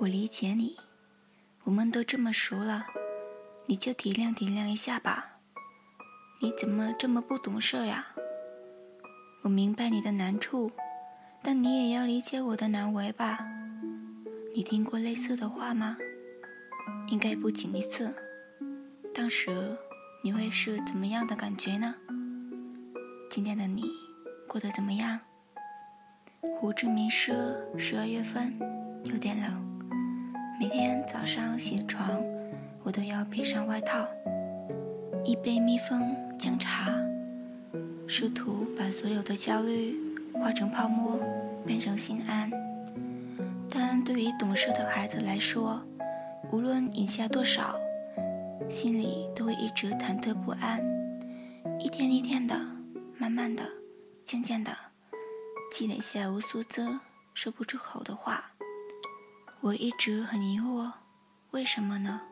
[0.00, 0.78] 我理解你，
[1.64, 2.86] 我们都这么熟了，
[3.66, 5.40] 你就体谅体谅一下吧。
[6.40, 8.06] 你怎么这么不懂事呀？
[9.42, 10.72] 我明白你的难处，
[11.42, 13.46] 但你也要理解我的难为吧。
[14.54, 15.98] 你听过类似的话吗？
[17.08, 18.10] 应该不仅一次。
[19.14, 19.76] 当时
[20.24, 21.94] 你会是怎么样的感觉呢？
[23.28, 23.84] 今天的你
[24.48, 25.20] 过得怎么样？
[26.58, 28.58] 胡志明市十二月份
[29.04, 29.69] 有点冷。
[30.60, 32.22] 每天早上起床，
[32.84, 34.06] 我都要披上外套，
[35.24, 36.92] 一杯蜜蜂姜茶，
[38.06, 39.96] 试图把所有的焦虑
[40.34, 41.18] 化成泡沫，
[41.64, 42.50] 变成心安。
[43.70, 45.82] 但对于懂事的孩子来说，
[46.52, 47.80] 无论饮下多少，
[48.68, 50.78] 心里都会一直忐忑不安，
[51.78, 52.54] 一天一天的，
[53.16, 53.64] 慢慢的，
[54.24, 54.76] 渐渐的，
[55.72, 56.86] 积累下无数字
[57.32, 58.52] 说不出口的话。
[59.62, 60.90] 我一直很疑惑，
[61.50, 62.22] 为什么呢？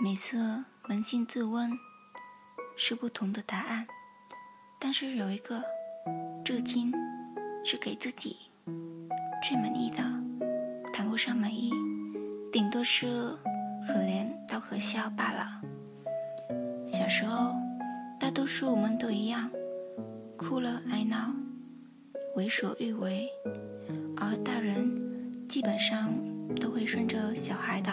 [0.00, 1.68] 每次扪心自问，
[2.76, 3.84] 是不同的答案。
[4.78, 5.60] 但是有一个，
[6.44, 6.92] 至今
[7.64, 8.36] 是给自己
[9.42, 10.04] 最满意的，
[10.92, 11.72] 谈不上满意，
[12.52, 13.08] 顶多是
[13.88, 15.60] 可怜到可笑罢了。
[16.86, 17.56] 小时候，
[18.20, 19.50] 大多数我们都一样，
[20.36, 21.34] 哭了爱闹，
[22.36, 23.28] 为所欲为，
[24.16, 26.31] 而大人基本上。
[26.60, 27.90] 都会顺着小孩的，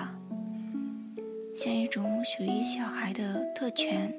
[1.56, 4.14] 像一种属于小孩的特权。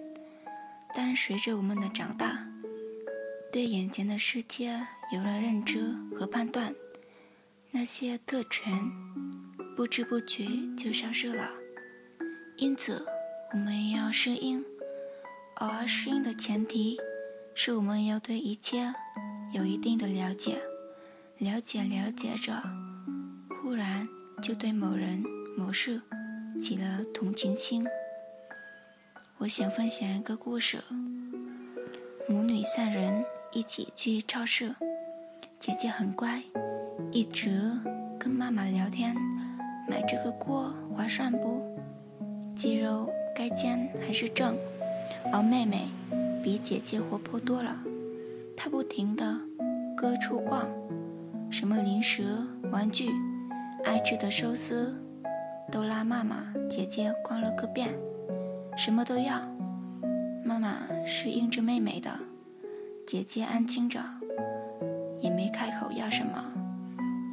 [0.95, 2.45] 但随着我们的长大，
[3.53, 4.81] 对眼前的世界
[5.13, 6.75] 有了认知和判断，
[7.71, 8.73] 那些特权
[9.77, 11.51] 不知不觉就消失了。
[12.57, 13.07] 因此，
[13.53, 14.65] 我们要适应，
[15.57, 16.99] 而适应的前提
[17.55, 18.93] 是我们要对一切
[19.53, 20.61] 有一定的了解。
[21.39, 22.53] 了解了解着，
[23.63, 24.07] 忽然。
[24.41, 25.23] 就对某人
[25.55, 26.01] 某事
[26.59, 27.87] 起了同情心。
[29.37, 30.79] 我想分享一个故事：
[32.27, 33.23] 母女三人
[33.53, 34.75] 一起去超市，
[35.59, 36.43] 姐姐很乖，
[37.13, 37.71] 一直
[38.19, 39.15] 跟妈妈聊天，
[39.87, 41.63] 买这个锅划算不？
[42.57, 44.57] 鸡肉该煎还是蒸？
[45.31, 45.89] 而妹妹
[46.43, 47.79] 比姐姐活泼多了，
[48.57, 49.39] 她不停地
[49.95, 50.67] 各处逛，
[51.51, 52.39] 什么零食、
[52.71, 53.11] 玩具。
[53.85, 54.95] 爱吃的寿司，
[55.71, 57.89] 都拉妈妈、姐姐逛了个遍，
[58.77, 59.41] 什么都要。
[60.45, 62.11] 妈妈是应着妹妹的，
[63.07, 64.01] 姐姐安静着，
[65.21, 66.45] 也没开口要什么，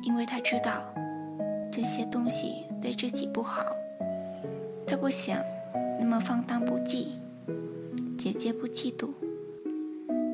[0.04, 0.84] 因为她知道
[1.72, 3.66] 这些东西对自己不好，
[4.86, 5.42] 她不想
[6.00, 7.08] 那么放荡不羁。
[8.18, 9.10] 姐姐不嫉妒，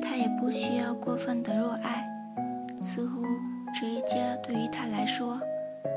[0.00, 2.08] 她也不需要过分的热爱，
[2.82, 3.22] 似乎
[3.78, 5.40] 这一切对于她来说。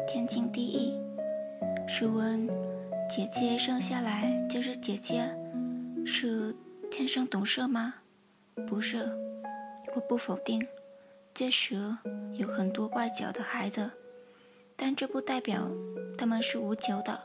[0.07, 0.97] 天经地义。
[1.85, 2.47] 试问，
[3.09, 5.29] 姐姐生下来就是姐姐，
[6.05, 6.55] 是
[6.89, 7.95] 天生懂事吗？
[8.67, 9.05] 不是，
[9.93, 10.65] 我不否定，
[11.35, 11.75] 确实
[12.33, 13.91] 有很多外角的孩子，
[14.77, 15.69] 但这不代表
[16.17, 17.19] 他们是无求的。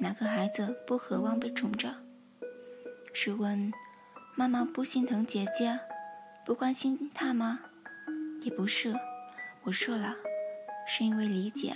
[0.00, 1.94] 哪个孩子不渴望被宠着？
[3.12, 3.72] 试问，
[4.34, 5.78] 妈妈不心疼姐姐，
[6.44, 7.60] 不关心她吗？
[8.42, 8.92] 也不是，
[9.62, 10.16] 我说了，
[10.84, 11.74] 是因为理解。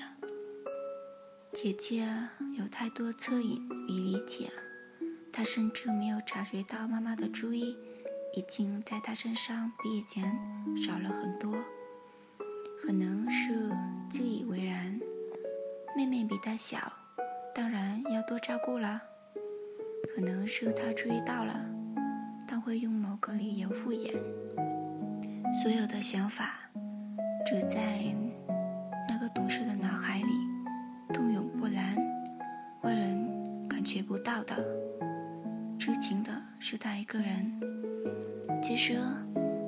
[1.55, 2.09] 姐姐
[2.59, 4.51] 有太多恻隐与理解，
[5.31, 7.77] 她甚至没有察觉到妈妈的注意
[8.35, 10.35] 已经在她身上比以前
[10.83, 11.55] 少了很多。
[12.81, 13.71] 可能是
[14.09, 14.99] 自以为然，
[15.95, 16.91] 妹妹比她小，
[17.55, 19.03] 当然要多照顾了。
[20.15, 21.69] 可能是她注意到了，
[22.49, 24.11] 但会用某个理由敷衍。
[25.63, 26.71] 所有的想法，
[27.47, 27.99] 只在
[34.45, 34.65] 的，
[35.79, 37.61] 知情的是他一个人。
[38.63, 38.99] 其实，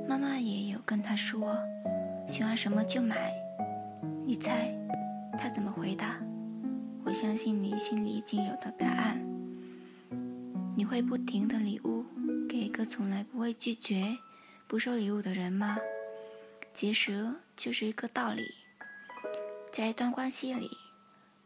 [0.08, 1.56] 妈妈也有跟他说，
[2.26, 3.32] 喜欢什么就买。
[4.24, 4.74] 你猜，
[5.38, 6.20] 他怎么回答？
[7.04, 9.20] 我相信你心里已经有的答案。
[10.76, 12.04] 你会不停的礼物
[12.48, 14.16] 给一个从来不会拒绝
[14.66, 15.78] 不收礼物的人吗？
[16.72, 18.42] 其实就是一个道理，
[19.72, 20.68] 在一段关系里。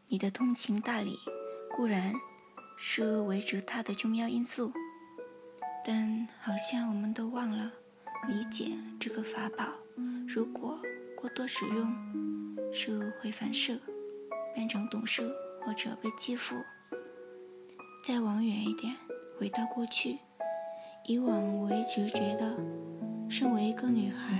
[0.07, 1.19] 你的通情达理
[1.75, 2.13] 固然
[2.81, 4.71] 是维持他的重要因素，
[5.85, 7.69] 但好像我们都忘了
[8.29, 9.65] 理解这个法宝。
[10.25, 10.79] 如果
[11.13, 11.93] 过多使用，
[12.71, 13.77] 是会反射，
[14.55, 15.29] 变成懂事
[15.61, 16.55] 或者被欺负。
[18.01, 18.95] 再往远一点，
[19.37, 20.17] 回到过去，
[21.03, 22.55] 以往我一直觉得，
[23.29, 24.39] 身为一个女孩，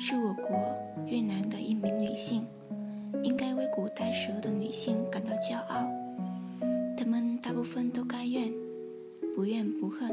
[0.00, 0.76] 是我国
[1.06, 2.44] 越南的一名女性。
[3.22, 5.88] 应该为古代时候的女性感到骄傲
[7.42, 8.52] 大部分都甘愿，
[9.34, 10.10] 不怨不恨，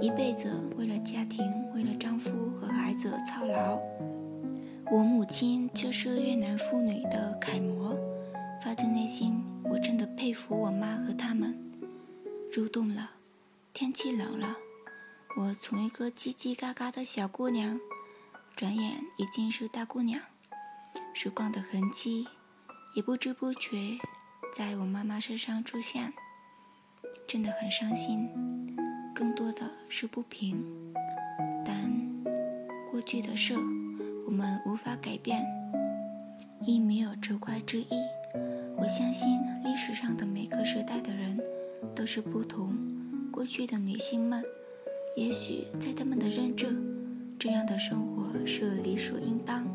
[0.00, 1.44] 一辈子为了家庭、
[1.74, 3.80] 为了丈夫和孩子操劳。
[4.90, 7.96] 我母亲就是越南妇女的楷模，
[8.62, 11.58] 发自内心，我真的佩服我妈和他们。
[12.52, 13.12] 入冬了，
[13.72, 14.56] 天气冷了，
[15.38, 17.80] 我从一个叽叽嘎嘎的小姑娘，
[18.54, 20.20] 转眼已经是大姑娘。
[21.14, 22.26] 时光的痕迹，
[22.94, 23.98] 也不知不觉
[24.54, 26.12] 在我妈妈身上出现，
[27.32, 28.28] 真的很伤心，
[29.14, 30.62] 更多的是不平。
[31.64, 31.74] 但
[32.90, 33.54] 过去的事，
[34.26, 35.42] 我们无法改变，
[36.60, 37.88] 亦没有责怪之意。
[38.76, 41.40] 我相信历史上的每个时代的人
[41.94, 42.76] 都是不同。
[43.32, 44.44] 过去的女性们，
[45.16, 46.76] 也许在他们的认知，
[47.38, 49.66] 这样的生活是理所应当。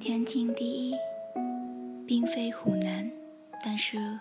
[0.00, 0.96] 天经地义，
[2.04, 3.08] 并非虎难，
[3.64, 4.18] 但是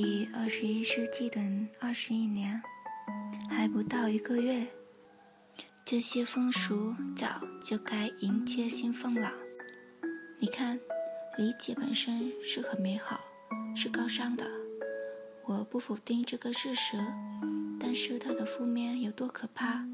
[0.00, 1.40] 第二十一世纪的
[1.80, 2.62] 二十一年
[3.50, 4.64] 还不到一个月，
[5.84, 9.32] 这些风俗早就该迎接新风了。
[10.38, 10.78] 你看，
[11.36, 13.18] 理解本身是很美好，
[13.74, 14.44] 是高尚的，
[15.44, 16.96] 我不否定这个事实，
[17.80, 19.84] 但是它的负面有多可怕，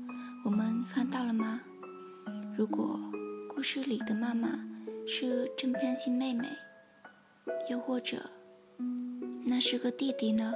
[0.44, 1.62] 我们看到了吗？
[2.54, 3.00] 如果
[3.48, 4.50] 故事里的妈妈。
[5.06, 6.48] 是正偏心妹妹，
[7.68, 8.30] 又或者
[9.46, 10.54] 那是个弟弟呢？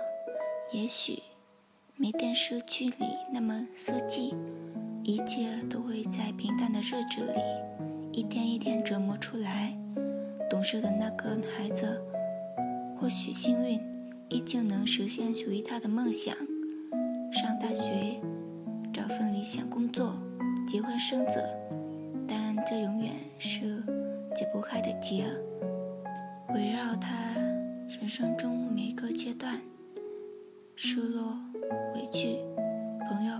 [0.73, 1.23] 也许
[1.97, 4.35] 没电视剧里那么色寂，
[5.05, 7.41] 一切都会在平淡的日子里
[8.13, 9.77] 一天一天折磨出来。
[10.49, 12.03] 懂事的那个孩子，
[12.99, 13.79] 或许幸运，
[14.31, 16.35] 依旧能实现属于他的梦想：
[17.31, 18.21] 上大学，
[18.93, 20.17] 找份理想工作，
[20.67, 21.45] 结婚生子。
[22.27, 23.83] 但这永远是。
[24.37, 25.25] 解不开的结，
[26.55, 27.09] 围绕他
[27.89, 29.59] 人生中每个阶段，
[30.77, 31.39] 失落、
[31.95, 32.37] 委屈。
[33.09, 33.33] 朋友，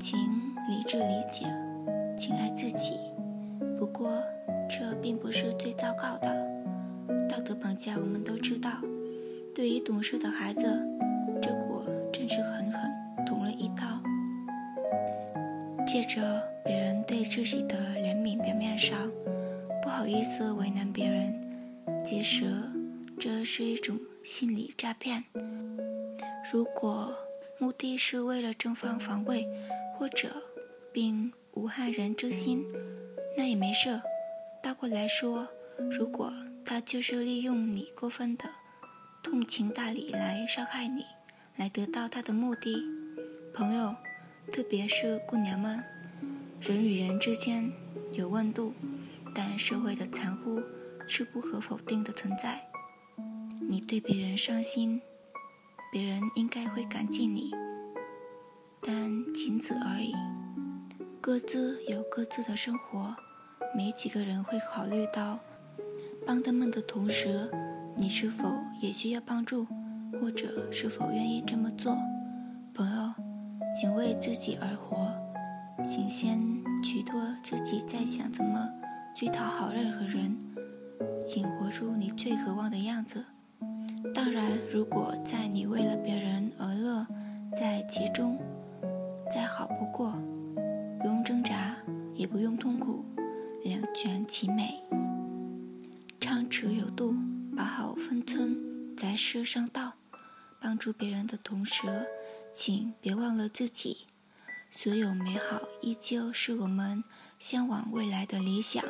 [0.00, 0.18] 请
[0.68, 1.46] 理智理解，
[2.18, 2.94] 请爱自己。
[3.78, 4.10] 不过，
[4.68, 6.50] 这并不是最糟糕的。
[7.28, 8.72] 道德绑架，我们都知道。
[9.54, 10.62] 对于懂事的孩子，
[11.40, 12.90] 这果真是狠狠
[13.24, 13.84] 捅了一刀。
[15.86, 16.20] 借着
[16.64, 18.98] 别人对自己的怜悯，表面上。
[19.80, 21.40] 不好意思为难别人，
[22.04, 22.46] 其实
[23.20, 25.22] 这是一种心理诈骗。
[26.50, 27.14] 如果
[27.58, 29.46] 目的是为了正方防卫，
[29.94, 30.30] 或者
[30.90, 32.64] 并无害人之心，
[33.36, 34.00] 那也没事。
[34.62, 35.46] 倒过来说，
[35.90, 36.32] 如果
[36.64, 38.46] 他就是利用你过分的
[39.22, 41.04] 通情达理来伤害你，
[41.56, 42.82] 来得到他的目的，
[43.52, 43.94] 朋友，
[44.50, 45.84] 特别是姑娘们，
[46.58, 47.70] 人与人之间
[48.12, 48.72] 有温度。
[49.34, 50.60] 但社会的残酷
[51.06, 52.66] 是不可否定的存在。
[53.70, 55.00] 你对别人伤心，
[55.92, 57.52] 别人应该会感激你，
[58.80, 58.92] 但
[59.32, 60.12] 仅此而已。
[61.20, 63.14] 各自有各自的生活，
[63.72, 65.38] 没几个人会考虑到
[66.26, 67.48] 帮他们的同时，
[67.96, 68.52] 你是否
[68.82, 69.64] 也需要帮助，
[70.20, 71.96] 或者是否愿意这么做？
[72.74, 73.14] 朋友，
[73.80, 75.14] 请为自己而活，
[75.84, 76.40] 请先
[76.82, 78.68] 取脱自己在想怎么。
[79.14, 80.36] 去讨好任何人，
[81.20, 83.26] 请活出你最渴望的样子。
[84.12, 87.06] 当然，如果在你为了别人而乐，
[87.56, 88.38] 在其中
[89.32, 90.12] 再好不过，
[90.98, 91.76] 不用挣扎，
[92.14, 93.04] 也不用痛苦，
[93.64, 94.82] 两全其美。
[96.20, 97.14] 唱词有度，
[97.56, 99.94] 把好分寸，在世上道。
[100.60, 102.06] 帮助别人的同时，
[102.52, 104.06] 请别忘了自己。
[104.70, 107.02] 所有美好依旧是我们
[107.38, 108.84] 向往未来的理想。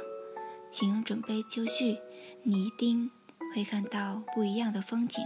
[0.69, 1.99] 请准备就绪，
[2.43, 3.11] 你一定
[3.55, 5.25] 会看到不一样的风景。